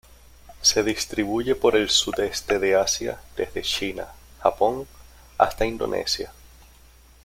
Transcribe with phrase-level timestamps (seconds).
[0.63, 4.07] Se distribuye por el sudeste de Asia, desde China,
[4.41, 4.87] Japón
[5.37, 6.31] hasta Indonesia.